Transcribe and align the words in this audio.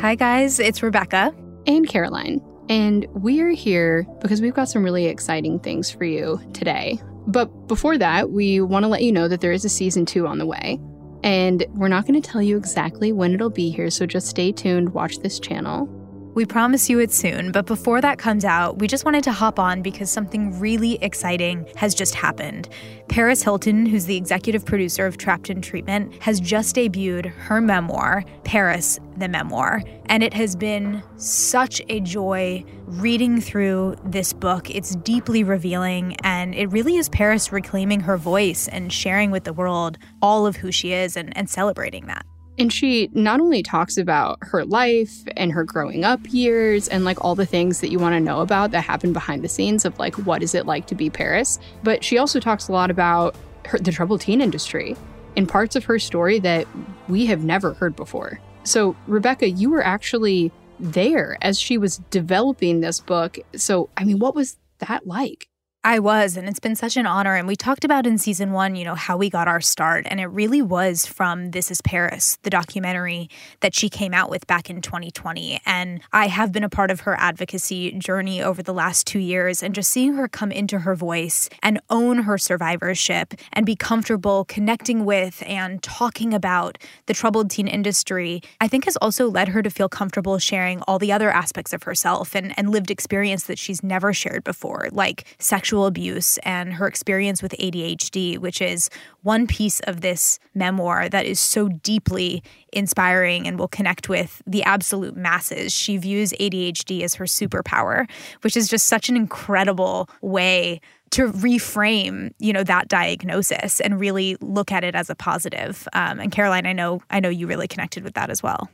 Hi, 0.00 0.14
guys. 0.14 0.58
It's 0.58 0.82
Rebecca. 0.82 1.30
And 1.66 1.86
Caroline. 1.86 2.40
And 2.70 3.06
we 3.12 3.42
are 3.42 3.50
here 3.50 4.06
because 4.22 4.40
we've 4.40 4.54
got 4.54 4.70
some 4.70 4.82
really 4.82 5.04
exciting 5.04 5.60
things 5.60 5.90
for 5.90 6.04
you 6.04 6.40
today. 6.54 6.98
But 7.26 7.68
before 7.68 7.98
that, 7.98 8.30
we 8.30 8.62
want 8.62 8.84
to 8.84 8.88
let 8.88 9.02
you 9.02 9.12
know 9.12 9.28
that 9.28 9.42
there 9.42 9.52
is 9.52 9.66
a 9.66 9.68
season 9.68 10.06
two 10.06 10.26
on 10.26 10.38
the 10.38 10.46
way. 10.46 10.80
And 11.22 11.66
we're 11.74 11.88
not 11.88 12.06
going 12.06 12.18
to 12.18 12.26
tell 12.26 12.40
you 12.40 12.56
exactly 12.56 13.12
when 13.12 13.34
it'll 13.34 13.50
be 13.50 13.68
here, 13.68 13.90
so 13.90 14.06
just 14.06 14.26
stay 14.26 14.52
tuned, 14.52 14.94
watch 14.94 15.18
this 15.18 15.38
channel. 15.38 15.86
We 16.32 16.46
promise 16.46 16.88
you 16.88 17.00
it 17.00 17.10
soon, 17.10 17.50
but 17.50 17.66
before 17.66 18.00
that 18.00 18.18
comes 18.18 18.44
out, 18.44 18.78
we 18.78 18.86
just 18.86 19.04
wanted 19.04 19.24
to 19.24 19.32
hop 19.32 19.58
on 19.58 19.82
because 19.82 20.12
something 20.12 20.56
really 20.60 20.94
exciting 21.02 21.66
has 21.74 21.92
just 21.92 22.14
happened. 22.14 22.68
Paris 23.08 23.42
Hilton, 23.42 23.84
who's 23.84 24.04
the 24.04 24.16
executive 24.16 24.64
producer 24.64 25.06
of 25.06 25.18
Trapped 25.18 25.50
in 25.50 25.60
Treatment, 25.60 26.14
has 26.22 26.38
just 26.38 26.76
debuted 26.76 27.26
her 27.26 27.60
memoir, 27.60 28.24
Paris, 28.44 29.00
the 29.16 29.28
Memoir. 29.28 29.82
And 30.06 30.22
it 30.22 30.32
has 30.32 30.54
been 30.54 31.02
such 31.16 31.82
a 31.88 31.98
joy 31.98 32.64
reading 32.86 33.40
through 33.40 33.96
this 34.04 34.32
book. 34.32 34.70
It's 34.70 34.94
deeply 34.94 35.42
revealing, 35.42 36.14
and 36.22 36.54
it 36.54 36.66
really 36.66 36.96
is 36.96 37.08
Paris 37.08 37.50
reclaiming 37.50 38.00
her 38.00 38.16
voice 38.16 38.68
and 38.68 38.92
sharing 38.92 39.32
with 39.32 39.42
the 39.42 39.52
world 39.52 39.98
all 40.22 40.46
of 40.46 40.56
who 40.56 40.70
she 40.70 40.92
is 40.92 41.16
and, 41.16 41.36
and 41.36 41.50
celebrating 41.50 42.06
that. 42.06 42.24
And 42.60 42.70
she 42.70 43.08
not 43.14 43.40
only 43.40 43.62
talks 43.62 43.96
about 43.96 44.38
her 44.42 44.66
life 44.66 45.22
and 45.34 45.50
her 45.50 45.64
growing 45.64 46.04
up 46.04 46.20
years 46.28 46.88
and 46.88 47.06
like 47.06 47.24
all 47.24 47.34
the 47.34 47.46
things 47.46 47.80
that 47.80 47.90
you 47.90 47.98
want 47.98 48.14
to 48.14 48.20
know 48.20 48.40
about 48.40 48.70
that 48.72 48.82
happen 48.82 49.14
behind 49.14 49.42
the 49.42 49.48
scenes 49.48 49.86
of 49.86 49.98
like 49.98 50.14
what 50.26 50.42
is 50.42 50.54
it 50.54 50.66
like 50.66 50.86
to 50.88 50.94
be 50.94 51.08
Paris, 51.08 51.58
but 51.82 52.04
she 52.04 52.18
also 52.18 52.38
talks 52.38 52.68
a 52.68 52.72
lot 52.72 52.90
about 52.90 53.34
her, 53.64 53.78
the 53.78 53.90
troubled 53.90 54.20
teen 54.20 54.42
industry 54.42 54.94
in 55.36 55.46
parts 55.46 55.74
of 55.74 55.84
her 55.84 55.98
story 55.98 56.38
that 56.38 56.66
we 57.08 57.24
have 57.24 57.44
never 57.44 57.72
heard 57.72 57.96
before. 57.96 58.38
So, 58.64 58.94
Rebecca, 59.06 59.48
you 59.48 59.70
were 59.70 59.82
actually 59.82 60.52
there 60.78 61.38
as 61.40 61.58
she 61.58 61.78
was 61.78 61.96
developing 62.10 62.80
this 62.80 63.00
book. 63.00 63.38
So, 63.56 63.88
I 63.96 64.04
mean, 64.04 64.18
what 64.18 64.34
was 64.34 64.58
that 64.80 65.06
like? 65.06 65.49
I 65.82 65.98
was, 65.98 66.36
and 66.36 66.46
it's 66.46 66.60
been 66.60 66.76
such 66.76 66.98
an 66.98 67.06
honor. 67.06 67.36
And 67.36 67.48
we 67.48 67.56
talked 67.56 67.86
about 67.86 68.06
in 68.06 68.18
season 68.18 68.52
one, 68.52 68.76
you 68.76 68.84
know, 68.84 68.94
how 68.94 69.16
we 69.16 69.30
got 69.30 69.48
our 69.48 69.62
start. 69.62 70.06
And 70.10 70.20
it 70.20 70.26
really 70.26 70.60
was 70.60 71.06
from 71.06 71.52
This 71.52 71.70
is 71.70 71.80
Paris, 71.80 72.36
the 72.42 72.50
documentary 72.50 73.30
that 73.60 73.74
she 73.74 73.88
came 73.88 74.12
out 74.12 74.28
with 74.28 74.46
back 74.46 74.68
in 74.68 74.82
2020. 74.82 75.58
And 75.64 76.02
I 76.12 76.26
have 76.26 76.52
been 76.52 76.64
a 76.64 76.68
part 76.68 76.90
of 76.90 77.00
her 77.00 77.18
advocacy 77.18 77.92
journey 77.92 78.42
over 78.42 78.62
the 78.62 78.74
last 78.74 79.06
two 79.06 79.18
years. 79.18 79.62
And 79.62 79.74
just 79.74 79.90
seeing 79.90 80.12
her 80.16 80.28
come 80.28 80.52
into 80.52 80.80
her 80.80 80.94
voice 80.94 81.48
and 81.62 81.80
own 81.88 82.24
her 82.24 82.36
survivorship 82.36 83.32
and 83.54 83.64
be 83.64 83.74
comfortable 83.74 84.44
connecting 84.44 85.06
with 85.06 85.42
and 85.46 85.82
talking 85.82 86.34
about 86.34 86.76
the 87.06 87.14
troubled 87.14 87.50
teen 87.50 87.66
industry, 87.66 88.42
I 88.60 88.68
think 88.68 88.84
has 88.84 88.98
also 88.98 89.30
led 89.30 89.48
her 89.48 89.62
to 89.62 89.70
feel 89.70 89.88
comfortable 89.88 90.38
sharing 90.38 90.82
all 90.82 90.98
the 90.98 91.10
other 91.10 91.30
aspects 91.30 91.72
of 91.72 91.84
herself 91.84 92.34
and, 92.34 92.52
and 92.58 92.68
lived 92.68 92.90
experience 92.90 93.44
that 93.44 93.58
she's 93.58 93.82
never 93.82 94.12
shared 94.12 94.44
before, 94.44 94.90
like 94.92 95.24
sexual 95.38 95.69
sexual 95.70 95.86
abuse 95.86 96.36
and 96.38 96.72
her 96.72 96.88
experience 96.88 97.44
with 97.44 97.52
ADHD, 97.52 98.38
which 98.38 98.60
is 98.60 98.90
one 99.22 99.46
piece 99.46 99.78
of 99.80 100.00
this 100.00 100.40
memoir 100.52 101.08
that 101.08 101.26
is 101.26 101.38
so 101.38 101.68
deeply 101.68 102.42
inspiring 102.72 103.46
and 103.46 103.56
will 103.56 103.68
connect 103.68 104.08
with 104.08 104.42
the 104.48 104.64
absolute 104.64 105.14
masses. 105.14 105.72
She 105.72 105.96
views 105.96 106.32
ADHD 106.40 107.02
as 107.02 107.14
her 107.14 107.24
superpower, 107.24 108.10
which 108.40 108.56
is 108.56 108.66
just 108.66 108.86
such 108.86 109.08
an 109.08 109.14
incredible 109.14 110.10
way 110.22 110.80
to 111.12 111.30
reframe 111.32 112.32
you 112.38 112.52
know 112.52 112.62
that 112.62 112.86
diagnosis 112.86 113.80
and 113.80 113.98
really 113.98 114.36
look 114.40 114.70
at 114.70 114.84
it 114.84 114.94
as 114.94 115.10
a 115.10 115.14
positive 115.16 115.88
um, 115.92 116.20
and 116.20 116.30
caroline 116.30 116.66
i 116.66 116.72
know 116.72 117.00
i 117.10 117.18
know 117.18 117.28
you 117.28 117.48
really 117.48 117.66
connected 117.66 118.04
with 118.04 118.14
that 118.14 118.30
as 118.30 118.44
well 118.44 118.70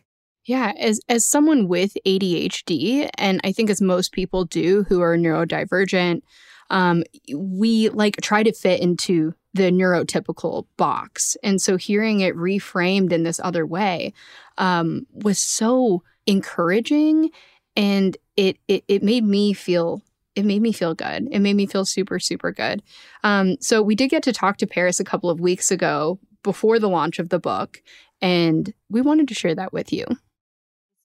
yeah, 0.47 0.72
as 0.78 1.00
as 1.08 1.27
someone 1.27 1.66
with 1.66 1.97
ADHD, 2.06 3.10
and 3.19 3.41
I 3.42 3.50
think 3.50 3.69
as 3.69 3.81
most 3.81 4.12
people 4.12 4.44
do 4.44 4.84
who 4.88 5.00
are 5.03 5.16
neurodivergent, 5.16 6.22
um, 6.71 7.04
we 7.34 7.88
like 7.91 8.16
try 8.21 8.43
to 8.43 8.53
fit 8.53 8.81
into 8.81 9.34
the 9.54 9.71
neurotypical 9.71 10.66
box. 10.77 11.37
And 11.43 11.60
so 11.60 11.77
hearing 11.77 12.21
it 12.21 12.37
reframed 12.37 13.12
in 13.12 13.22
this 13.22 13.41
other 13.43 13.66
way 13.66 14.12
um, 14.59 15.06
was 15.12 15.38
so 15.38 16.03
encouraging 16.27 17.31
and 17.77 18.16
it, 18.37 18.59
it 18.69 18.84
it 18.88 19.03
made 19.03 19.25
me 19.25 19.53
feel 19.53 20.03
it 20.34 20.44
made 20.44 20.60
me 20.60 20.72
feel 20.72 20.94
good. 20.94 21.28
It 21.31 21.38
made 21.38 21.56
me 21.56 21.66
feel 21.66 21.87
super, 21.87 22.19
super 22.19 22.53
good. 22.53 22.83
Um, 23.25 23.56
so 23.60 23.81
we 23.81 23.94
did 23.94 24.10
get 24.10 24.22
to 24.25 24.33
talk 24.33 24.59
to 24.59 24.66
Paris 24.66 25.00
a 25.00 25.04
couple 25.04 25.31
of 25.31 25.41
weeks 25.41 25.71
ago 25.71 26.19
before 26.43 26.78
the 26.78 26.91
launch 26.91 27.19
of 27.19 27.31
the 27.31 27.38
book, 27.38 27.83
and 28.21 28.72
we 28.91 29.00
wanted 29.00 29.28
to 29.28 29.34
share 29.34 29.54
that 29.54 29.72
with 29.72 29.93
you. 29.93 30.04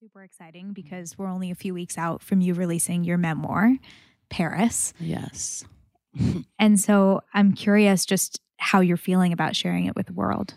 Super 0.01 0.23
exciting 0.23 0.73
because 0.73 1.17
we're 1.17 1.27
only 1.27 1.49
a 1.49 1.55
few 1.55 1.73
weeks 1.73 1.97
out 1.97 2.21
from 2.21 2.41
you 2.41 2.53
releasing 2.53 3.03
your 3.03 3.17
memoir. 3.17 3.77
Paris. 4.31 4.93
Yes. 4.99 5.63
and 6.57 6.79
so 6.79 7.21
I'm 7.33 7.53
curious 7.53 8.05
just 8.05 8.41
how 8.57 8.79
you're 8.79 8.97
feeling 8.97 9.33
about 9.33 9.55
sharing 9.55 9.85
it 9.85 9.95
with 9.95 10.07
the 10.07 10.13
world. 10.13 10.55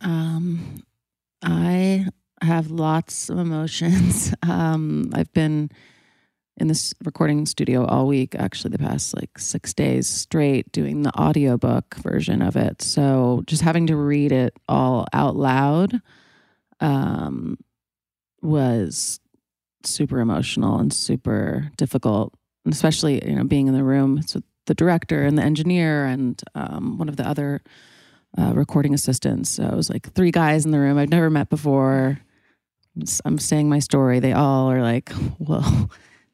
Um, 0.00 0.82
I 1.42 2.06
have 2.42 2.70
lots 2.70 3.30
of 3.30 3.38
emotions. 3.38 4.34
Um, 4.48 5.10
I've 5.14 5.32
been 5.32 5.70
in 6.56 6.68
this 6.68 6.94
recording 7.04 7.46
studio 7.46 7.84
all 7.84 8.06
week, 8.06 8.34
actually, 8.34 8.70
the 8.70 8.78
past 8.78 9.14
like 9.14 9.38
six 9.38 9.74
days 9.74 10.08
straight, 10.08 10.72
doing 10.72 11.02
the 11.02 11.14
audiobook 11.18 11.94
version 11.96 12.42
of 12.42 12.56
it. 12.56 12.82
So 12.82 13.42
just 13.46 13.62
having 13.62 13.86
to 13.88 13.96
read 13.96 14.32
it 14.32 14.54
all 14.68 15.06
out 15.12 15.36
loud 15.36 16.00
um, 16.80 17.58
was 18.42 19.20
super 19.84 20.20
emotional 20.20 20.78
and 20.78 20.92
super 20.92 21.70
difficult, 21.76 22.34
and 22.64 22.74
especially 22.74 23.24
you 23.26 23.36
know 23.36 23.44
being 23.44 23.68
in 23.68 23.74
the 23.74 23.84
room 23.84 24.16
with 24.16 24.42
the 24.66 24.74
director 24.74 25.24
and 25.24 25.36
the 25.36 25.42
engineer 25.42 26.04
and 26.04 26.42
um, 26.54 26.98
one 26.98 27.08
of 27.08 27.16
the 27.16 27.26
other 27.26 27.62
uh, 28.36 28.52
recording 28.54 28.94
assistants. 28.94 29.50
So 29.50 29.64
it 29.64 29.74
was 29.74 29.90
like 29.90 30.12
three 30.12 30.30
guys 30.30 30.64
in 30.64 30.70
the 30.70 30.78
room 30.78 30.98
I've 30.98 31.08
never 31.08 31.30
met 31.30 31.48
before. 31.48 32.20
I'm 33.24 33.38
saying 33.38 33.68
my 33.68 33.78
story. 33.78 34.20
They 34.20 34.32
all 34.32 34.70
are 34.70 34.82
like, 34.82 35.10
"Whoa!" 35.38 35.88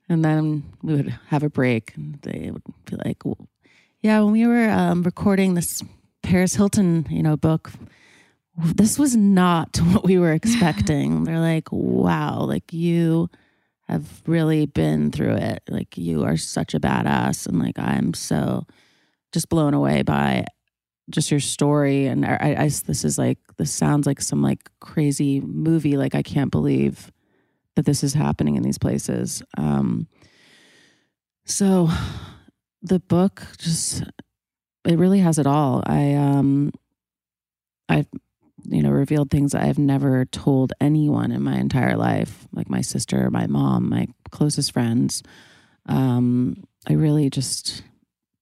And 0.09 0.25
then 0.25 0.65
we 0.83 0.94
would 0.94 1.19
have 1.28 1.43
a 1.43 1.50
break, 1.50 1.94
and 1.97 2.19
they 2.22 2.50
would 2.50 2.62
be 2.87 2.97
like, 3.04 3.25
well, 3.25 3.49
"Yeah, 4.00 4.21
when 4.21 4.33
we 4.33 4.47
were 4.47 4.69
um, 4.69 5.03
recording 5.03 5.54
this 5.54 5.83
Paris 6.22 6.54
Hilton, 6.54 7.06
you 7.10 7.22
know, 7.22 7.37
book." 7.37 7.72
This 8.56 8.98
was 8.98 9.16
not 9.16 9.76
what 9.92 10.04
we 10.04 10.19
were 10.19 10.32
expecting. 10.32 11.25
They're 11.25 11.41
like, 11.41 11.69
wow, 11.70 12.41
like 12.41 12.72
you 12.72 13.28
have 13.88 14.22
really 14.26 14.66
been 14.66 15.10
through 15.10 15.34
it. 15.34 15.62
Like 15.69 15.98
you 15.98 16.25
are 16.25 16.37
such 16.37 16.75
a 16.75 16.81
badass. 16.81 17.47
And 17.47 17.59
like, 17.59 17.78
I'm 17.78 18.15
so 18.15 18.66
just 19.32 19.48
blown 19.48 19.75
away 19.75 20.03
by 20.03 20.47
just 21.10 21.31
your 21.31 21.41
story. 21.41 22.06
And 22.06 22.25
I, 22.25 22.56
I, 22.59 22.69
this 22.87 23.04
is 23.04 23.19
like, 23.19 23.38
this 23.59 23.72
sounds 23.72 24.06
like 24.06 24.22
some 24.22 24.41
like 24.41 24.71
crazy 24.81 25.41
movie. 25.41 25.97
Like, 25.97 26.15
I 26.15 26.22
can't 26.22 26.50
believe 26.50 27.12
that 27.76 27.84
this 27.84 28.03
is 28.03 28.15
happening 28.15 28.56
in 28.56 28.62
these 28.62 28.78
places. 28.78 29.42
Um, 29.59 30.06
so 31.44 31.91
the 32.81 33.00
book 33.00 33.42
just, 33.59 34.03
it 34.86 34.98
really 34.98 35.19
has 35.19 35.38
it 35.38 35.47
all. 35.47 35.82
I, 35.84 36.15
um, 36.15 36.72
I've 37.88 38.06
you 38.66 38.82
know, 38.82 38.91
revealed 38.91 39.30
things 39.30 39.54
I've 39.54 39.78
never 39.78 40.25
told 40.26 40.72
anyone 40.80 41.32
in 41.32 41.42
my 41.42 41.56
entire 41.56 41.97
life, 41.97 42.47
like 42.52 42.69
my 42.69 42.80
sister, 42.80 43.30
my 43.30 43.47
mom, 43.47 43.91
my 43.91 44.06
closest 44.30 44.72
friends. 44.72 45.22
Um, 45.86 46.64
I 46.88 46.94
really 46.94 47.30
just 47.30 47.82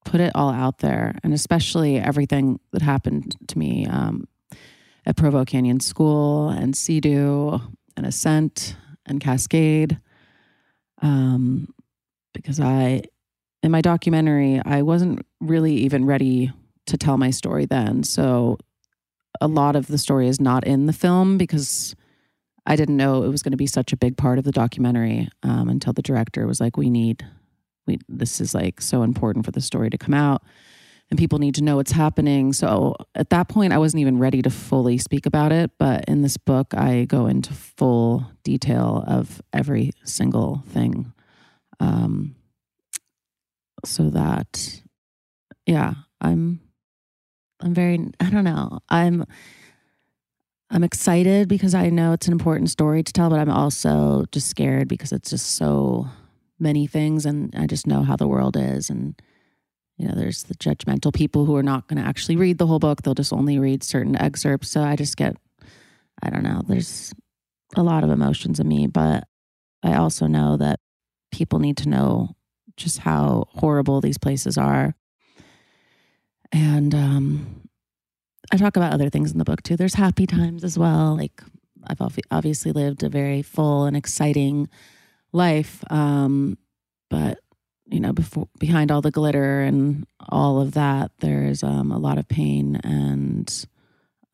put 0.04 0.20
it 0.20 0.32
all 0.34 0.50
out 0.50 0.78
there, 0.78 1.18
and 1.22 1.32
especially 1.32 1.98
everything 1.98 2.60
that 2.72 2.82
happened 2.82 3.36
to 3.48 3.58
me 3.58 3.86
um, 3.86 4.26
at 5.06 5.16
Provo 5.16 5.44
Canyon 5.44 5.80
School 5.80 6.48
and 6.48 6.74
CEDU 6.74 7.60
and 7.96 8.06
Ascent 8.06 8.76
and 9.06 9.20
Cascade. 9.20 9.98
Um, 11.00 11.74
because 12.32 12.60
I, 12.60 13.02
in 13.62 13.70
my 13.70 13.80
documentary, 13.80 14.60
I 14.64 14.82
wasn't 14.82 15.26
really 15.40 15.74
even 15.74 16.04
ready 16.06 16.52
to 16.86 16.96
tell 16.96 17.18
my 17.18 17.30
story 17.30 17.66
then. 17.66 18.02
So 18.02 18.58
a 19.42 19.48
lot 19.48 19.74
of 19.74 19.88
the 19.88 19.98
story 19.98 20.28
is 20.28 20.40
not 20.40 20.64
in 20.64 20.86
the 20.86 20.92
film 20.92 21.36
because 21.36 21.96
I 22.64 22.76
didn't 22.76 22.96
know 22.96 23.24
it 23.24 23.28
was 23.28 23.42
going 23.42 23.50
to 23.50 23.56
be 23.58 23.66
such 23.66 23.92
a 23.92 23.96
big 23.96 24.16
part 24.16 24.38
of 24.38 24.44
the 24.44 24.52
documentary 24.52 25.28
um, 25.42 25.68
until 25.68 25.92
the 25.92 26.00
director 26.00 26.46
was 26.46 26.60
like, 26.60 26.76
"We 26.76 26.90
need, 26.90 27.26
we 27.86 27.98
this 28.08 28.40
is 28.40 28.54
like 28.54 28.80
so 28.80 29.02
important 29.02 29.44
for 29.44 29.50
the 29.50 29.60
story 29.60 29.90
to 29.90 29.98
come 29.98 30.14
out, 30.14 30.44
and 31.10 31.18
people 31.18 31.40
need 31.40 31.56
to 31.56 31.64
know 31.64 31.76
what's 31.76 31.90
happening." 31.90 32.52
So 32.52 32.94
at 33.16 33.30
that 33.30 33.48
point, 33.48 33.72
I 33.72 33.78
wasn't 33.78 34.02
even 34.02 34.18
ready 34.18 34.42
to 34.42 34.50
fully 34.50 34.96
speak 34.96 35.26
about 35.26 35.50
it. 35.50 35.72
But 35.76 36.04
in 36.06 36.22
this 36.22 36.36
book, 36.36 36.72
I 36.72 37.04
go 37.04 37.26
into 37.26 37.52
full 37.52 38.30
detail 38.44 39.02
of 39.08 39.42
every 39.52 39.90
single 40.04 40.62
thing, 40.68 41.12
um, 41.80 42.36
so 43.84 44.08
that, 44.10 44.82
yeah, 45.66 45.94
I'm 46.20 46.60
I'm 47.62 47.74
very 47.74 47.98
I 48.20 48.30
don't 48.30 48.44
know. 48.44 48.80
I'm 48.88 49.24
I'm 50.70 50.84
excited 50.84 51.48
because 51.48 51.74
I 51.74 51.90
know 51.90 52.12
it's 52.12 52.26
an 52.26 52.32
important 52.32 52.70
story 52.70 53.02
to 53.02 53.12
tell, 53.12 53.30
but 53.30 53.38
I'm 53.38 53.50
also 53.50 54.24
just 54.32 54.48
scared 54.48 54.88
because 54.88 55.12
it's 55.12 55.30
just 55.30 55.56
so 55.56 56.08
many 56.58 56.86
things 56.86 57.26
and 57.26 57.54
I 57.56 57.66
just 57.66 57.86
know 57.86 58.02
how 58.02 58.16
the 58.16 58.28
world 58.28 58.56
is. 58.56 58.90
And 58.90 59.20
you 59.96 60.08
know 60.08 60.14
there's 60.14 60.44
the 60.44 60.54
judgmental 60.54 61.12
people 61.12 61.44
who 61.44 61.54
are 61.56 61.62
not 61.62 61.86
going 61.88 62.02
to 62.02 62.08
actually 62.08 62.36
read 62.36 62.58
the 62.58 62.66
whole 62.66 62.78
book. 62.78 63.02
They'll 63.02 63.14
just 63.14 63.32
only 63.32 63.58
read 63.58 63.84
certain 63.84 64.16
excerpts. 64.16 64.70
So 64.70 64.82
I 64.82 64.96
just 64.96 65.16
get 65.16 65.36
I 66.22 66.30
don't 66.30 66.42
know 66.42 66.62
there's 66.66 67.12
a 67.76 67.82
lot 67.82 68.04
of 68.04 68.10
emotions 68.10 68.60
in 68.60 68.68
me 68.68 68.86
but 68.86 69.24
I 69.82 69.94
also 69.94 70.26
know 70.26 70.56
that 70.58 70.80
people 71.30 71.58
need 71.58 71.76
to 71.78 71.88
know 71.88 72.36
just 72.76 72.98
how 72.98 73.44
horrible 73.50 74.00
these 74.00 74.18
places 74.18 74.56
are 74.56 74.94
and 76.52 76.94
um 76.94 77.62
I 78.52 78.56
talk 78.56 78.76
about 78.76 78.92
other 78.92 79.08
things 79.08 79.32
in 79.32 79.38
the 79.38 79.44
book 79.44 79.62
too. 79.62 79.76
There's 79.76 79.94
happy 79.94 80.26
times 80.26 80.62
as 80.62 80.78
well. 80.78 81.16
Like 81.16 81.42
I've 81.86 82.00
obviously 82.30 82.72
lived 82.72 83.02
a 83.02 83.08
very 83.08 83.42
full 83.42 83.84
and 83.84 83.96
exciting 83.96 84.68
life, 85.32 85.82
um, 85.90 86.58
but 87.08 87.38
you 87.86 88.00
know, 88.00 88.12
before 88.12 88.48
behind 88.58 88.90
all 88.90 89.00
the 89.00 89.10
glitter 89.10 89.62
and 89.62 90.06
all 90.28 90.60
of 90.60 90.72
that, 90.72 91.10
there's 91.20 91.62
um, 91.62 91.90
a 91.90 91.98
lot 91.98 92.18
of 92.18 92.28
pain 92.28 92.76
and 92.84 93.66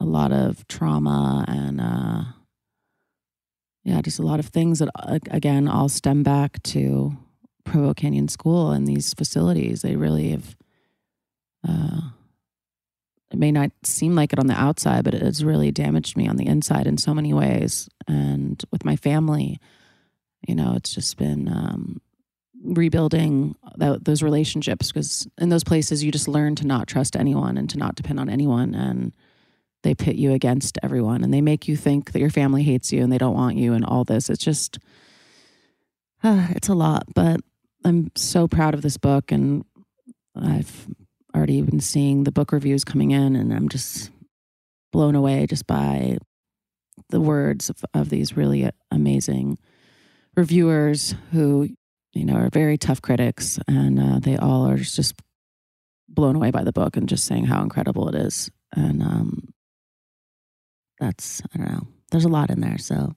a 0.01 0.05
lot 0.05 0.33
of 0.33 0.67
trauma 0.69 1.45
and 1.49 1.81
uh, 1.81 2.25
yeah, 3.85 4.01
just 4.03 4.19
a 4.19 4.23
lot 4.23 4.41
of 4.41 4.47
things 4.47 4.81
that 4.81 4.91
again 5.31 5.69
all 5.69 5.89
stem 5.89 6.23
back 6.23 6.63
to 6.65 7.17
Provo 7.65 7.95
Canyon 7.95 8.29
School 8.29 8.71
and 8.71 8.87
these 8.87 9.15
facilities. 9.15 9.83
They 9.83 9.97
really 9.97 10.31
have. 10.31 10.57
Uh, 11.67 12.01
it 13.31 13.39
may 13.39 13.53
not 13.53 13.71
seem 13.85 14.15
like 14.15 14.33
it 14.33 14.39
on 14.39 14.47
the 14.47 14.59
outside, 14.59 15.05
but 15.05 15.15
it 15.15 15.23
has 15.23 15.45
really 15.45 15.71
damaged 15.71 16.17
me 16.17 16.27
on 16.27 16.37
the 16.37 16.47
inside 16.47 16.87
in 16.87 16.97
so 16.97 17.13
many 17.13 17.35
ways. 17.35 17.89
And 18.07 18.63
with 18.71 18.85
my 18.85 18.97
family, 18.97 19.61
you 20.47 20.55
know, 20.55 20.75
it's 20.77 20.95
just 20.95 21.19
been 21.19 21.49
um, 21.49 22.01
rebuilding 22.65 23.55
those 23.77 24.23
relationships 24.23 24.89
because 24.89 25.29
in 25.39 25.51
those 25.51 25.65
places 25.65 26.03
you 26.03 26.11
just 26.11 26.29
learn 26.29 26.55
to 26.57 26.67
not 26.67 26.89
trust 26.89 27.17
anyone 27.17 27.59
and 27.59 27.69
to 27.71 27.79
not 27.79 27.97
depend 27.97 28.19
on 28.19 28.31
anyone. 28.31 28.75
And 28.75 29.13
they 29.83 29.95
pit 29.95 30.17
you 30.17 30.33
against 30.33 30.79
everyone 30.83 31.23
and 31.23 31.33
they 31.33 31.41
make 31.41 31.69
you 31.69 31.77
think 31.77 32.13
that 32.13 32.21
your 32.21 32.31
family 32.31 32.63
hates 32.63 32.93
you 32.93 33.03
and 33.03 33.13
they 33.13 33.19
don't 33.19 33.35
want 33.35 33.57
you 33.57 33.75
and 33.75 33.85
all 33.85 34.05
this. 34.05 34.31
It's 34.31 34.45
just, 34.45 34.79
uh, 36.25 36.49
it's 36.51 36.69
a 36.69 36.75
lot. 36.75 37.05
But 37.15 37.41
I'm 37.85 38.11
so 38.17 38.49
proud 38.49 38.73
of 38.73 38.83
this 38.83 38.97
book 38.97 39.31
and 39.31 39.65
I've 40.35 40.89
already 41.35 41.63
been 41.63 41.81
seeing 41.81 42.25
the 42.25 42.33
book 42.33 42.53
reviews 42.53 42.85
coming 42.85 43.11
in, 43.11 43.37
and 43.37 43.53
I'm 43.53 43.69
just 43.69 44.11
blown 44.93 45.15
away 45.15 45.47
just 45.47 45.67
by 45.67 46.19
the 47.11 47.21
words 47.21 47.71
of, 47.71 47.85
of 47.95 48.09
these 48.11 48.37
really 48.37 48.71
amazing 48.91 49.59
reviewers 50.37 51.15
who, 51.33 51.69
you 52.13 52.25
know, 52.25 52.35
are 52.35 52.51
very 52.51 52.79
tough 52.79 53.03
critics, 53.03 53.59
and 53.69 54.01
uh, 54.01 54.19
they 54.19 54.37
all 54.37 54.69
are 54.69 54.79
just 54.79 55.15
blown 56.09 56.37
away 56.37 56.51
by 56.51 56.65
the 56.65 56.73
book 56.73 56.97
and 56.97 57.09
just 57.09 57.27
saying 57.27 57.45
how 57.45 57.63
incredible 57.63 58.09
it 58.09 58.15
is. 58.15 58.51
And 58.73 59.03
um, 59.03 59.49
that's 60.99 61.43
I 61.55 61.59
don't 61.59 61.71
know. 61.71 61.87
There's 62.11 62.25
a 62.25 62.29
lot 62.29 62.51
in 62.51 62.61
there, 62.61 62.79
so 62.79 63.15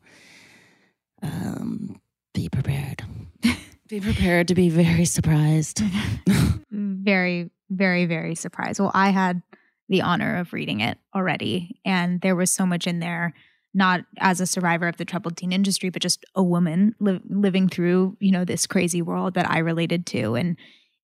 um, 1.22 2.02
be 2.34 2.50
prepared. 2.50 3.04
be 3.88 4.00
prepared 4.00 4.48
to 4.50 4.56
be 4.56 4.69
very 4.69 5.06
surprised. 5.06 5.81
very 6.72 7.50
very, 7.72 8.06
very 8.06 8.36
surprised. 8.36 8.80
Well, 8.80 8.92
I 8.94 9.10
had 9.10 9.42
the 9.90 10.02
honor 10.02 10.38
of 10.38 10.54
reading 10.54 10.82
it 10.82 10.98
already, 11.16 11.80
and 11.86 12.22
there 12.22 12.36
was 12.36 12.52
so 12.52 12.66
much 12.66 12.86
in 12.86 13.00
there 13.00 13.34
not 13.74 14.02
as 14.20 14.42
a 14.42 14.46
survivor 14.48 14.88
of 14.88 14.98
the 14.98 15.06
troubled 15.06 15.38
teen 15.38 15.52
industry 15.52 15.90
but 15.90 16.02
just 16.02 16.26
a 16.36 16.44
woman 16.44 16.96
li- 17.00 17.22
living 17.30 17.70
through 17.70 18.18
you 18.20 18.32
know 18.32 18.44
this 18.44 18.68
crazy 18.68 19.02
world 19.02 19.34
that 19.34 19.50
i 19.50 19.60
related 19.60 20.06
to 20.06 20.36
and 20.36 20.58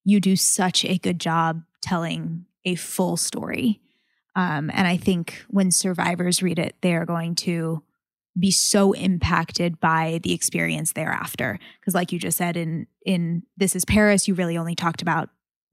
you 0.04 0.20
do 0.20 0.36
such 0.36 0.84
a 0.86 0.98
good 0.98 1.20
job 1.20 1.62
telling 1.82 2.46
a 2.66 2.76
full 2.76 3.18
story 3.18 3.80
um, 4.36 4.70
and 4.74 4.88
i 4.88 4.98
think 4.98 5.46
when 5.50 5.72
survivors 5.72 6.44
read 6.44 6.60
it 6.60 6.76
they 6.82 6.94
are 6.94 7.06
going 7.06 7.36
to 7.36 7.82
be 8.38 8.52
so 8.52 8.92
impacted 8.92 9.80
by 9.80 10.20
the 10.24 10.34
experience 10.34 10.92
thereafter 10.92 11.58
because 11.80 11.96
like 11.96 12.12
you 12.12 12.20
just 12.20 12.38
said 12.38 12.58
in 12.58 12.86
in 13.06 13.44
this 13.56 13.76
is 13.76 13.86
paris 13.86 14.28
you 14.28 14.34
really 14.34 14.58
only 14.58 14.76
talked 14.76 15.02
about 15.02 15.30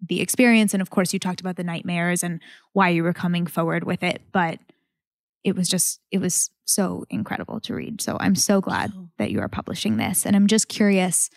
the 0.08 0.20
experience. 0.20 0.74
And 0.74 0.80
of 0.80 0.90
course, 0.90 1.12
you 1.12 1.18
talked 1.18 1.40
about 1.40 1.56
the 1.56 1.64
nightmares 1.64 2.22
and 2.22 2.40
why 2.72 2.90
you 2.90 3.02
were 3.02 3.12
coming 3.12 3.46
forward 3.46 3.84
with 3.84 4.02
it. 4.02 4.22
But 4.32 4.58
it 5.42 5.54
was 5.54 5.68
just, 5.68 6.00
it 6.10 6.18
was 6.18 6.50
so 6.64 7.04
incredible 7.10 7.60
to 7.60 7.74
read. 7.74 8.00
So 8.00 8.16
I'm 8.18 8.34
so 8.34 8.60
glad 8.60 8.92
oh. 8.96 9.08
that 9.18 9.30
you 9.30 9.40
are 9.40 9.48
publishing 9.48 9.96
this. 9.96 10.24
And 10.24 10.34
I'm 10.34 10.46
just 10.46 10.68
curious 10.68 11.30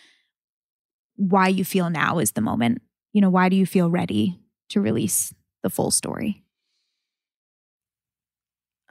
why 1.16 1.48
you 1.48 1.66
feel 1.66 1.90
now 1.90 2.20
is 2.20 2.32
the 2.32 2.42
moment. 2.42 2.82
You 3.14 3.22
know, 3.22 3.30
why 3.30 3.50
do 3.50 3.56
you 3.56 3.66
feel 3.66 3.90
ready 3.90 4.40
to 4.70 4.82
release 4.82 5.34
the 5.64 5.70
full 5.70 5.92
story? 5.92 6.44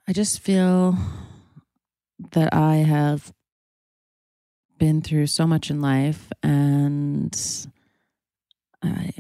I 0.09 0.13
just 0.13 0.41
feel 0.41 0.97
that 2.33 2.53
I 2.55 2.77
have 2.77 3.33
been 4.79 5.01
through 5.03 5.27
so 5.27 5.47
much 5.47 5.71
in 5.71 5.81
life 5.81 6.31
and 6.43 7.37
I 8.83 9.13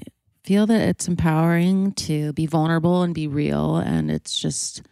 feel 0.47 0.65
that 0.67 0.81
it's 0.81 1.09
empowering 1.09 1.93
to 1.93 2.33
be 2.33 2.47
vulnerable 2.47 3.03
and 3.03 3.13
be 3.13 3.27
real. 3.27 3.79
And 3.79 4.11
it's 4.11 4.39
just, 4.39 4.83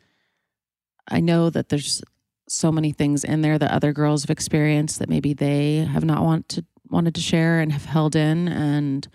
I 1.09 1.21
know 1.21 1.49
that 1.49 1.69
there's 1.69 2.03
so 2.49 2.73
many 2.73 2.93
things 2.93 3.23
in 3.23 3.41
there 3.41 3.59
that 3.59 3.71
other 3.71 3.93
girls 3.93 4.25
have 4.25 4.31
experienced 4.31 4.99
that 4.99 5.09
maybe 5.09 5.33
they 5.33 5.77
have 5.77 6.05
not 6.05 6.25
want 6.25 6.49
to, 6.51 6.65
wanted 6.91 7.15
to 7.15 7.21
share 7.21 7.61
and 7.61 7.73
have 7.73 7.85
held 7.85 8.17
in. 8.17 8.49
And, 8.49 9.07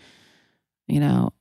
you 0.87 1.01
know, 1.01 1.33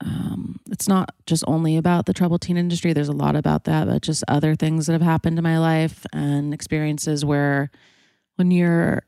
um, 0.00 0.58
it's 0.70 0.88
not 0.88 1.14
just 1.26 1.44
only 1.46 1.76
about 1.76 2.06
the 2.06 2.14
troubled 2.14 2.40
teen 2.40 2.56
industry. 2.56 2.94
There's 2.94 3.08
a 3.08 3.12
lot 3.12 3.36
about 3.36 3.64
that, 3.64 3.86
but 3.86 4.00
just 4.00 4.24
other 4.26 4.54
things 4.54 4.86
that 4.86 4.94
have 4.94 5.02
happened 5.02 5.38
in 5.38 5.44
my 5.44 5.58
life 5.58 6.06
and 6.14 6.54
experiences 6.54 7.26
where 7.26 7.70
when 8.36 8.50
you're 8.50 9.02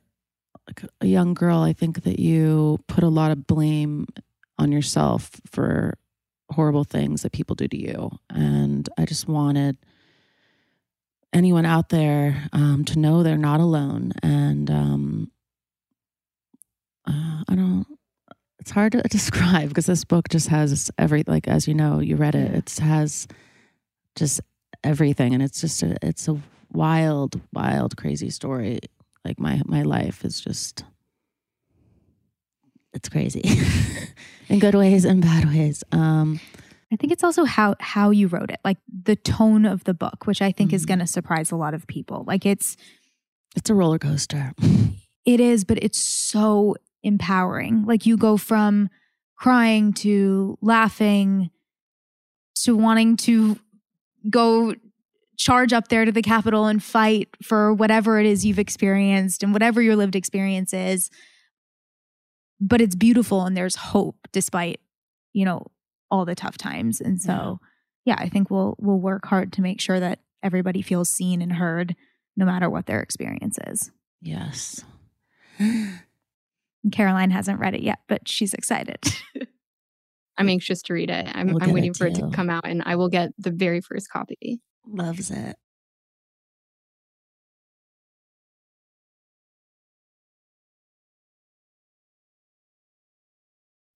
like 0.67 0.85
a 1.01 1.07
young 1.07 1.33
girl, 1.33 1.61
I 1.61 1.73
think 1.73 2.03
that 2.03 2.19
you 2.19 2.79
put 2.87 3.03
a 3.03 3.09
lot 3.09 3.31
of 3.31 3.47
blame 3.47 4.07
on 4.59 4.73
yourself 4.73 5.31
for 5.51 5.99
horrible 6.51 6.85
things 6.85 7.23
that 7.23 7.33
people 7.33 7.55
do 7.55 7.69
to 7.69 7.77
you. 7.77 8.11
And 8.31 8.89
I 8.99 9.05
just 9.05 9.29
wanted 9.29 9.77
anyone 11.33 11.67
out 11.67 11.91
there 11.91 12.49
um, 12.53 12.85
to 12.87 12.99
know 12.99 13.23
they're 13.23 13.37
not 13.37 13.61
alone. 13.61 14.13
And 14.23 14.71
um, 14.71 15.31
uh, 17.07 17.43
I 17.49 17.55
don't, 17.55 17.87
it's 18.59 18.71
hard 18.71 18.93
to 18.93 19.03
describe 19.11 19.69
because 19.69 19.87
this 19.87 20.05
book 20.05 20.29
just 20.29 20.49
has 20.49 20.91
every, 20.99 21.25
like, 21.27 21.49
as 21.49 21.69
you 21.69 21.75
know, 21.75 22.01
you 22.01 22.17
read 22.17 22.35
it, 22.35 22.55
it 22.55 22.79
has 22.79 23.29
just 24.17 24.41
everything. 24.83 25.35
And 25.35 25.43
it's 25.43 25.61
just, 25.61 25.83
a, 25.83 25.97
it's 26.03 26.29
a 26.29 26.41
wild, 26.73 27.41
wild, 27.53 27.97
crazy 27.97 28.31
story. 28.31 28.81
Like 29.25 29.39
my, 29.39 29.61
my 29.67 29.83
life 29.83 30.25
is 30.25 30.41
just, 30.41 30.85
it's 32.99 33.09
crazy 33.09 33.43
in 34.49 34.59
good 34.59 34.75
ways 34.75 35.05
and 35.05 35.23
bad 35.23 35.45
ways. 35.45 35.85
Um, 35.93 36.41
I 36.93 36.97
think 36.97 37.13
it's 37.13 37.23
also 37.23 37.45
how 37.45 37.77
how 37.79 38.11
you 38.11 38.27
wrote 38.27 38.51
it, 38.51 38.59
like 38.65 38.79
the 39.05 39.15
tone 39.15 39.65
of 39.65 39.85
the 39.85 39.95
book, 39.95 40.27
which 40.27 40.43
I 40.43 40.51
think 40.51 40.71
mm-hmm. 40.71 40.77
is 40.77 40.85
going 40.87 40.99
to 40.99 41.07
surprise 41.07 41.53
a 41.53 41.57
lot 41.57 41.75
of 41.75 41.87
people. 41.87 42.25
Like 42.27 42.45
it's 42.45 42.77
it's 43.57 43.71
a 43.71 43.75
roller 43.75 43.99
coaster. 43.99 44.53
It 45.25 45.41
is, 45.41 45.63
but 45.63 45.77
it's 45.83 45.99
so 45.99 46.77
empowering. 47.03 47.85
Like 47.85 48.07
you 48.07 48.17
go 48.17 48.39
from 48.39 48.89
crying 49.37 49.93
to 49.95 50.57
laughing 50.63 51.51
to 52.63 52.75
wanting 52.75 53.19
to 53.19 53.59
go 54.31 54.75
charge 55.37 55.75
up 55.75 55.89
there 55.89 56.07
to 56.07 56.13
the 56.13 56.23
Capitol 56.23 56.65
and 56.65 56.83
fight 56.83 57.29
for 57.43 57.75
whatever 57.75 58.19
it 58.19 58.25
is 58.25 58.47
you've 58.47 58.59
experienced 58.59 59.43
and 59.43 59.53
whatever 59.53 59.83
your 59.83 59.97
lived 59.97 60.17
experience 60.17 60.73
is 60.73 61.11
but 62.61 62.81
it's 62.81 62.97
beautiful 62.97 63.45
and 63.45 63.57
there's 63.57 63.77
hope 63.77 64.17
despite 64.33 64.81
you 65.33 65.45
know 65.45 65.67
all 66.11 66.25
the 66.25 66.35
tough 66.35 66.57
times. 66.57 67.01
And 67.01 67.21
so 67.21 67.61
yeah. 68.05 68.17
yeah 68.17 68.25
i 68.25 68.29
think 68.29 68.51
we'll 68.51 68.77
we'll 68.79 69.01
work 69.01 69.27
hard 69.27 69.53
to 69.55 69.63
make 69.63 69.81
sure 69.81 70.01
that 70.01 70.21
everybody 70.43 70.83
feels 70.83 71.09
seen 71.09 71.43
and 71.43 71.53
heard 71.53 71.97
no 72.37 72.45
matter 72.45 72.71
what 72.71 72.87
their 72.87 73.01
experience 73.01 73.59
is. 73.67 73.91
Yes. 74.21 74.85
Caroline 76.93 77.31
hasn't 77.31 77.59
read 77.59 77.75
it 77.75 77.83
yet 77.83 77.99
but 78.09 78.29
she's 78.29 78.55
excited. 78.55 78.99
I'm 80.39 80.49
anxious 80.49 80.83
to 80.83 80.93
read 80.93 81.11
it. 81.11 81.27
I'm, 81.35 81.49
we'll 81.49 81.63
I'm 81.63 81.73
waiting 81.73 81.91
it 81.91 81.97
for 81.97 82.07
it 82.07 82.15
to 82.15 82.31
come 82.31 82.49
out 82.49 82.65
and 82.65 82.81
i 82.87 82.95
will 82.95 83.09
get 83.09 83.31
the 83.39 83.51
very 83.51 83.81
first 83.81 84.09
copy. 84.09 84.61
Loves 84.87 85.31
it 85.31 85.57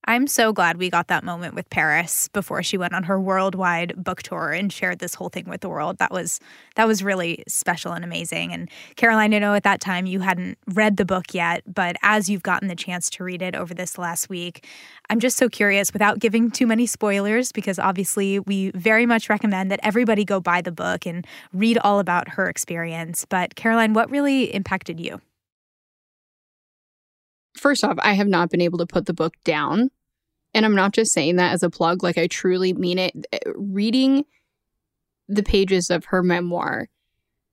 I'm 0.04 0.26
so 0.26 0.52
glad 0.52 0.78
we 0.78 0.90
got 0.90 1.06
that 1.08 1.22
moment 1.22 1.54
with 1.54 1.70
Paris 1.70 2.26
before 2.28 2.64
she 2.64 2.76
went 2.76 2.92
on 2.92 3.04
her 3.04 3.20
worldwide 3.20 4.02
book 4.02 4.20
tour 4.22 4.50
and 4.50 4.72
shared 4.72 4.98
this 4.98 5.14
whole 5.14 5.28
thing 5.28 5.44
with 5.48 5.60
the 5.60 5.68
world. 5.68 5.98
That 5.98 6.10
was 6.10 6.40
that 6.74 6.88
was 6.88 7.04
really 7.04 7.44
special 7.46 7.92
and 7.92 8.04
amazing. 8.04 8.52
And 8.52 8.68
Caroline, 8.96 9.32
I 9.32 9.38
know 9.38 9.54
at 9.54 9.62
that 9.62 9.80
time 9.80 10.06
you 10.06 10.18
hadn't 10.18 10.58
read 10.66 10.96
the 10.96 11.04
book 11.04 11.32
yet, 11.32 11.62
but 11.72 11.94
as 12.02 12.28
you've 12.28 12.42
gotten 12.42 12.66
the 12.66 12.74
chance 12.74 13.08
to 13.10 13.22
read 13.22 13.42
it 13.42 13.54
over 13.54 13.74
this 13.74 13.96
last 13.96 14.28
week, 14.28 14.66
I'm 15.08 15.20
just 15.20 15.36
so 15.36 15.48
curious 15.48 15.92
without 15.92 16.18
giving 16.18 16.50
too 16.50 16.66
many 16.66 16.86
spoilers 16.86 17.52
because 17.52 17.78
obviously 17.78 18.40
we 18.40 18.72
very 18.74 19.06
much 19.06 19.30
recommend 19.30 19.70
that 19.70 19.80
everybody 19.84 20.24
go 20.24 20.40
buy 20.40 20.62
the 20.62 20.72
book 20.72 21.06
and 21.06 21.24
read 21.52 21.78
all 21.78 22.00
about 22.00 22.30
her 22.30 22.48
experience. 22.48 23.24
But 23.24 23.54
Caroline, 23.54 23.92
what 23.92 24.10
really 24.10 24.52
impacted 24.52 24.98
you? 24.98 25.20
First 27.54 27.84
off, 27.84 27.98
I 28.00 28.14
have 28.14 28.28
not 28.28 28.50
been 28.50 28.60
able 28.60 28.78
to 28.78 28.86
put 28.86 29.06
the 29.06 29.14
book 29.14 29.34
down. 29.44 29.90
And 30.54 30.66
I'm 30.66 30.74
not 30.74 30.92
just 30.92 31.12
saying 31.12 31.36
that 31.36 31.52
as 31.52 31.62
a 31.62 31.70
plug, 31.70 32.02
like 32.02 32.18
I 32.18 32.26
truly 32.26 32.72
mean 32.72 32.98
it. 32.98 33.26
Eh, 33.32 33.38
reading 33.54 34.24
the 35.28 35.42
pages 35.42 35.88
of 35.88 36.06
her 36.06 36.22
memoir, 36.22 36.88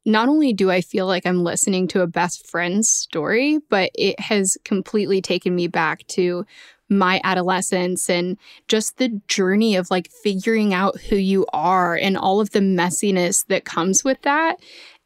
not 0.05 0.27
only 0.27 0.53
do 0.53 0.71
I 0.71 0.81
feel 0.81 1.05
like 1.05 1.25
I'm 1.25 1.43
listening 1.43 1.87
to 1.89 2.01
a 2.01 2.07
best 2.07 2.47
friend's 2.47 2.89
story, 2.89 3.59
but 3.69 3.91
it 3.95 4.19
has 4.19 4.57
completely 4.65 5.21
taken 5.21 5.55
me 5.55 5.67
back 5.67 6.05
to 6.07 6.45
my 6.89 7.21
adolescence 7.23 8.09
and 8.09 8.37
just 8.67 8.97
the 8.97 9.21
journey 9.27 9.75
of 9.75 9.91
like 9.91 10.09
figuring 10.09 10.73
out 10.73 10.99
who 11.01 11.15
you 11.15 11.45
are 11.53 11.95
and 11.95 12.17
all 12.17 12.41
of 12.41 12.49
the 12.49 12.59
messiness 12.59 13.45
that 13.47 13.63
comes 13.63 14.03
with 14.03 14.21
that. 14.23 14.57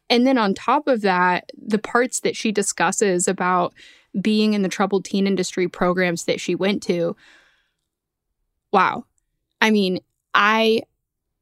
And 0.08 0.26
then 0.26 0.38
on 0.38 0.54
top 0.54 0.88
of 0.88 1.02
that, 1.02 1.50
the 1.56 1.78
parts 1.78 2.20
that 2.20 2.36
she 2.36 2.52
discusses 2.52 3.28
about 3.28 3.74
being 4.20 4.54
in 4.54 4.62
the 4.62 4.68
troubled 4.68 5.04
teen 5.04 5.26
industry 5.26 5.68
programs 5.68 6.24
that 6.24 6.40
she 6.40 6.54
went 6.54 6.82
to. 6.84 7.16
Wow. 8.72 9.04
I 9.60 9.70
mean, 9.70 10.00
I 10.34 10.82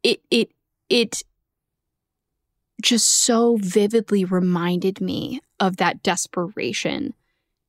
it 0.02 0.20
it 0.30 0.50
it 0.88 1.22
just 2.82 3.24
so 3.24 3.56
vividly 3.60 4.24
reminded 4.24 5.00
me 5.00 5.40
of 5.60 5.76
that 5.76 6.02
desperation 6.02 7.14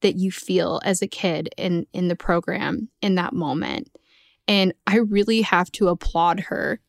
that 0.02 0.16
you 0.16 0.32
feel 0.32 0.82
as 0.84 1.02
a 1.02 1.08
kid 1.08 1.50
in 1.58 1.86
in 1.94 2.08
the 2.08 2.16
program 2.16 2.90
in 3.02 3.16
that 3.16 3.34
moment. 3.34 3.90
And 4.48 4.74
I 4.86 4.98
really 4.98 5.42
have 5.42 5.72
to 5.74 5.88
applaud 5.88 6.42
her 6.42 6.80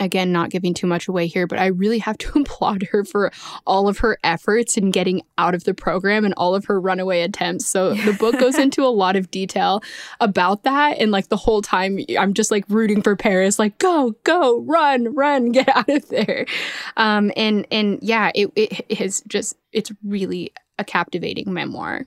again, 0.00 0.32
not 0.32 0.50
giving 0.50 0.74
too 0.74 0.86
much 0.86 1.08
away 1.08 1.26
here, 1.26 1.46
but 1.46 1.58
I 1.58 1.66
really 1.66 1.98
have 1.98 2.18
to 2.18 2.38
applaud 2.40 2.84
her 2.84 3.04
for 3.04 3.32
all 3.66 3.88
of 3.88 3.98
her 3.98 4.18
efforts 4.24 4.76
in 4.76 4.90
getting 4.90 5.22
out 5.38 5.54
of 5.54 5.64
the 5.64 5.74
program 5.74 6.24
and 6.24 6.34
all 6.36 6.54
of 6.54 6.64
her 6.66 6.80
runaway 6.80 7.22
attempts. 7.22 7.66
So 7.66 7.94
the 7.94 8.12
book 8.12 8.38
goes 8.38 8.58
into 8.58 8.84
a 8.84 8.88
lot 8.88 9.16
of 9.16 9.30
detail 9.30 9.82
about 10.20 10.64
that. 10.64 10.98
And 10.98 11.10
like 11.10 11.28
the 11.28 11.36
whole 11.36 11.62
time, 11.62 11.98
I'm 12.18 12.34
just 12.34 12.50
like 12.50 12.64
rooting 12.68 13.02
for 13.02 13.16
Paris, 13.16 13.58
like, 13.58 13.78
go, 13.78 14.14
go, 14.24 14.60
run, 14.60 15.14
run, 15.14 15.52
get 15.52 15.68
out 15.68 15.88
of 15.88 16.08
there. 16.08 16.46
Um, 16.96 17.32
and, 17.36 17.66
and 17.70 17.98
yeah, 18.02 18.30
it, 18.34 18.50
it 18.56 18.98
has 18.98 19.22
just, 19.28 19.56
it's 19.72 19.92
really 20.04 20.52
a 20.78 20.84
captivating 20.84 21.52
memoir. 21.52 22.06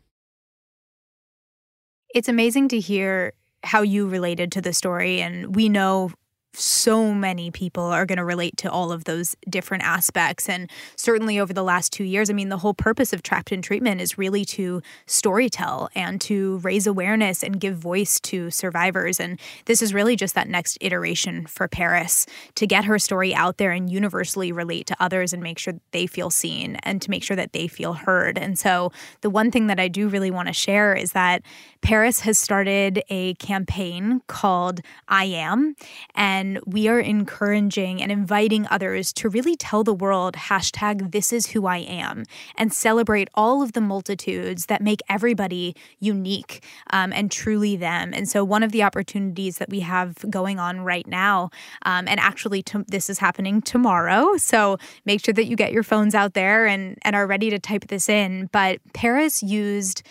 It's 2.13 2.30
amazing 2.30 2.70
to 2.70 2.80
hear 2.80 3.34
how 3.63 3.82
you 3.82 4.08
related 4.08 4.51
to 4.54 4.62
the 4.62 4.74
story. 4.74 5.22
And 5.22 5.56
we 5.56 5.70
know 5.70 6.12
so 6.60 7.14
many 7.14 7.52
people 7.52 7.84
are 7.84 8.06
going 8.06 8.18
to 8.18 8.26
relate 8.26 8.58
to 8.58 8.72
all 8.72 8.92
of 8.92 9.06
those 9.06 9.36
different 9.50 9.84
aspects. 9.84 10.50
And 10.50 10.70
certainly 10.96 11.40
over 11.40 11.54
the 11.54 11.64
last 11.64 11.92
two 11.92 12.04
years, 12.04 12.30
I 12.30 12.34
mean, 12.34 12.50
the 12.50 12.58
whole 12.58 12.74
purpose 12.74 13.14
of 13.14 13.24
Trapped 13.24 13.52
in 13.52 13.62
Treatment 13.62 14.02
is 14.02 14.18
really 14.18 14.46
to 14.46 14.82
storytell 15.08 15.90
and 15.96 16.20
to 16.22 16.58
raise 16.60 16.88
awareness 16.88 17.44
and 17.44 17.60
give 17.60 17.78
voice 17.78 18.20
to 18.22 18.50
survivors. 18.52 19.20
And 19.20 19.40
this 19.66 19.82
is 19.82 19.94
really 19.94 20.16
just 20.16 20.36
that 20.36 20.48
next 20.48 20.78
iteration 20.82 21.46
for 21.46 21.68
Paris 21.68 22.26
to 22.56 22.68
get 22.68 22.86
her 22.86 23.00
story 23.00 23.34
out 23.34 23.58
there 23.58 23.72
and 23.72 23.92
universally 23.92 24.52
relate 24.52 24.88
to 24.88 24.96
others 25.00 25.34
and 25.34 25.44
make 25.44 25.60
sure 25.60 25.74
that 25.74 25.92
they 25.92 26.08
feel 26.08 26.30
seen 26.30 26.76
and 26.84 27.02
to 27.02 27.10
make 27.10 27.24
sure 27.24 27.36
that 27.36 27.54
they 27.54 27.68
feel 27.68 27.94
heard. 27.94 28.38
And 28.38 28.58
so, 28.58 28.92
the 29.22 29.30
one 29.30 29.52
thing 29.52 29.68
that 29.68 29.80
I 29.80 29.88
do 29.88 30.08
really 30.08 30.32
want 30.32 30.48
to 30.48 30.54
share 30.54 30.94
is 30.94 31.12
that 31.12 31.42
Paris 31.82 32.22
has 32.22 32.38
started 32.38 33.04
a 33.10 33.34
campaign 33.36 34.22
called 34.28 34.82
I 35.08 35.26
Am. 35.26 35.76
And 36.16 36.45
we 36.66 36.88
are 36.88 37.00
encouraging 37.00 38.02
and 38.02 38.12
inviting 38.12 38.68
others 38.70 39.12
to 39.14 39.30
really 39.30 39.56
tell 39.56 39.84
the 39.84 39.94
world 39.94 40.36
hashtag 40.36 41.12
this 41.12 41.34
is 41.34 41.48
who 41.48 41.66
I 41.66 41.78
am 41.78 42.24
and 42.58 42.74
celebrate 42.74 43.30
all 43.34 43.62
of 43.62 43.74
the 43.74 43.82
multitudes 43.82 44.68
that 44.68 44.82
make 44.82 45.02
everybody 45.10 45.75
unique 46.00 46.64
um, 46.92 47.12
and 47.14 47.32
truly 47.32 47.75
them. 47.75 48.14
And 48.14 48.30
so, 48.30 48.44
one 48.44 48.64
of 48.64 48.72
the 48.72 48.84
opportunities 48.84 49.58
that 49.58 49.70
we 49.70 49.82
have 49.82 50.18
going 50.30 50.60
on 50.60 50.82
right 50.82 51.08
now, 51.08 51.50
um, 51.86 52.08
and 52.08 52.20
actually, 52.20 52.64
this 52.88 53.10
is 53.10 53.20
happening 53.20 53.62
tomorrow. 53.62 54.38
So, 54.38 54.78
make 55.06 55.24
sure 55.24 55.34
that 55.34 55.46
you 55.46 55.56
get 55.56 55.72
your 55.72 55.84
phones 55.84 56.16
out 56.16 56.34
there 56.34 56.66
and, 56.66 56.98
and 57.04 57.16
are 57.16 57.28
ready 57.28 57.50
to 57.50 57.60
type 57.60 57.88
this 57.88 58.10
in. 58.10 58.50
But 58.52 58.80
Paris 58.94 59.42
used 59.44 60.04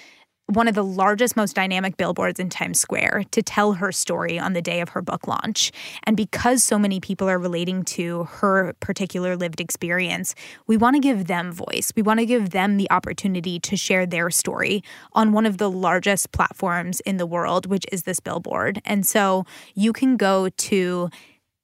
one 0.47 0.69
of 0.69 0.75
the 0.75 0.85
largest, 0.85 1.37
most 1.37 1.55
dynamic 1.55 1.97
billboards 1.97 2.39
in 2.39 2.51
Times 2.51 2.79
Square 2.79 3.25
to 3.31 3.43
tell 3.43 3.75
her 3.75 3.91
story 3.91 4.39
on 4.39 4.53
the 4.53 4.61
day 4.61 4.81
of 4.81 4.91
her 4.91 5.01
book 5.01 5.27
launch. 5.27 5.73
And 6.05 6.17
because 6.17 6.63
so 6.63 6.79
many 6.79 7.01
people 7.01 7.29
are 7.29 7.39
relating 7.39 7.83
to 7.85 8.25
her 8.25 8.75
particular 8.81 9.37
lived 9.37 9.61
experience, 9.61 10.35
we 10.67 10.77
want 10.77 10.97
to 10.97 11.01
give 11.01 11.27
them 11.27 11.51
voice. 11.51 11.93
We 11.97 12.03
want 12.03 12.21
to 12.21 12.27
give 12.27 12.51
them 12.51 12.77
the 12.77 12.91
opportunity 12.91 13.59
to 13.61 13.77
share 13.77 14.05
their 14.05 14.31
story 14.31 14.83
on 15.13 15.33
one 15.33 15.47
of 15.47 15.57
the 15.57 15.71
largest 15.71 16.31
platforms 16.33 17.01
in 17.01 17.17
the 17.17 17.27
world, 17.27 17.67
which 17.67 17.87
is 17.91 18.03
this 18.03 18.21
billboard. 18.21 18.83
And 18.85 19.07
so 19.07 19.47
you 19.75 19.93
can 19.93 20.17
go 20.17 20.51
to 20.51 21.09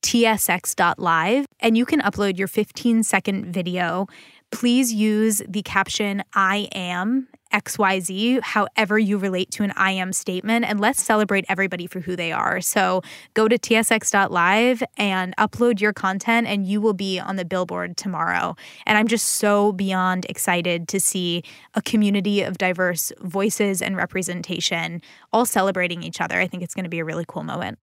tsx.live 0.03 1.47
and 1.61 1.77
you 1.77 1.85
can 1.85 2.01
upload 2.01 2.39
your 2.39 2.49
15 2.49 3.03
second 3.03 3.53
video 3.53 4.07
please 4.51 4.93
use 4.93 5.43
the 5.49 5.63
caption 5.63 6.23
I 6.35 6.69
am 6.73 7.29
XYZ, 7.53 8.41
however 8.43 8.99
you 8.99 9.19
relate 9.19 9.51
to 9.53 9.63
an 9.63 9.73
I 9.77 9.93
am 9.93 10.13
statement, 10.13 10.65
and 10.65 10.81
let's 10.81 11.03
celebrate 11.03 11.45
everybody 11.49 11.87
for 11.87 12.01
who 12.01 12.17
they 12.17 12.33
are. 12.33 12.61
So 12.61 13.03
go 13.35 13.49
to 13.49 13.59
tsx.live 13.59 14.83
and 14.97 15.37
upload 15.37 15.81
your 15.81 15.93
content, 15.93 16.47
and 16.47 16.67
you 16.67 16.81
will 16.81 16.95
be 16.95 17.19
on 17.19 17.37
the 17.37 17.45
billboard 17.45 17.97
tomorrow. 17.97 18.57
And 18.87 18.97
I'm 18.97 19.07
just 19.07 19.29
so 19.29 19.73
beyond 19.73 20.27
excited 20.29 20.89
to 20.89 21.01
see 21.01 21.43
a 21.75 21.83
community 21.83 22.43
of 22.43 22.59
diverse 22.59 23.13
voices 23.21 23.83
and 23.83 23.97
representation 23.97 25.03
all 25.33 25.47
celebrating 25.47 26.03
each 26.03 26.21
other. 26.21 26.41
I 26.41 26.47
think 26.47 26.63
it's 26.63 26.75
going 26.75 26.85
to 26.85 26.91
be 26.91 27.01
a 27.01 27.05
really 27.05 27.25
cool 27.27 27.43
moment. 27.43 27.79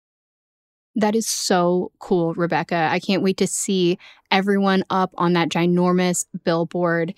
That 0.96 1.16
is 1.16 1.26
so 1.26 1.90
cool, 1.98 2.34
Rebecca. 2.34 2.88
I 2.90 3.00
can't 3.00 3.22
wait 3.22 3.36
to 3.38 3.46
see 3.46 3.98
everyone 4.30 4.84
up 4.90 5.12
on 5.16 5.32
that 5.32 5.48
ginormous 5.48 6.24
billboard 6.44 7.14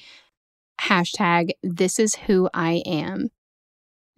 hashtag 0.81 1.51
this 1.63 1.99
is 1.99 2.15
who 2.15 2.49
I 2.55 2.83
am. 2.87 3.29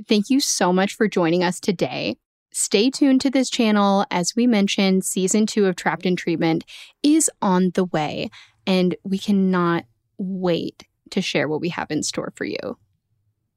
Thank 0.06 0.30
you 0.30 0.40
so 0.40 0.72
much 0.72 0.94
for 0.94 1.08
joining 1.08 1.42
us 1.42 1.60
today. 1.60 2.16
Stay 2.52 2.90
tuned 2.90 3.20
to 3.20 3.30
this 3.30 3.50
channel. 3.50 4.04
As 4.10 4.34
we 4.34 4.46
mentioned, 4.46 5.04
season 5.04 5.46
two 5.46 5.66
of 5.66 5.76
Trapped 5.76 6.06
in 6.06 6.16
Treatment 6.16 6.64
is 7.02 7.30
on 7.42 7.70
the 7.74 7.84
way, 7.84 8.30
and 8.66 8.96
we 9.04 9.18
cannot 9.18 9.84
wait 10.16 10.86
to 11.10 11.20
share 11.20 11.48
what 11.48 11.60
we 11.60 11.68
have 11.70 11.90
in 11.90 12.02
store 12.02 12.32
for 12.36 12.44
you. 12.44 12.78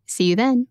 See 0.05 0.25
you 0.25 0.35
then. 0.35 0.67